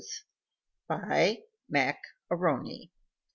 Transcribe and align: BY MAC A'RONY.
BY 0.87 1.43
MAC 1.69 2.01
A'RONY. 2.31 2.91